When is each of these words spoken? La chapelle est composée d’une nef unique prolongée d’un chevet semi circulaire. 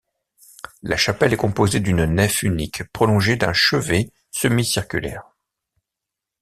La 0.81 0.97
chapelle 0.97 1.31
est 1.31 1.37
composée 1.37 1.79
d’une 1.79 2.05
nef 2.05 2.41
unique 2.41 2.91
prolongée 2.91 3.35
d’un 3.35 3.53
chevet 3.53 4.11
semi 4.31 4.65
circulaire. 4.65 5.21